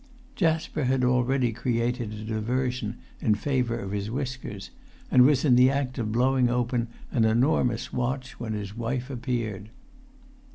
Jasper 0.35 0.85
had 0.85 1.03
already 1.03 1.51
created 1.53 2.11
a 2.11 2.23
diversion 2.23 2.97
in 3.19 3.35
favour 3.35 3.77
of 3.77 3.91
his 3.91 4.09
whiskers, 4.09 4.71
and 5.11 5.27
was 5.27 5.45
in 5.45 5.55
the 5.55 5.69
act 5.69 5.99
of 5.99 6.11
blowing 6.11 6.49
open 6.49 6.87
an 7.11 7.23
enormous 7.23 7.93
watch 7.93 8.39
when 8.39 8.53
his 8.53 8.75
wife 8.75 9.11
appeared. 9.11 9.69